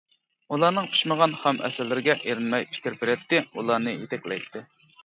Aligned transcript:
ئۇلارنىڭ 0.55 0.87
پىشمىغان، 0.93 1.35
خام 1.43 1.61
ئەسەرلىرىگە 1.67 2.17
ئېرىنمەي 2.23 2.67
پىكىر 2.73 2.99
بېرەتتى، 3.05 3.45
ئۇلارنى 3.51 3.97
يېتەكلەيتتى. 4.03 4.69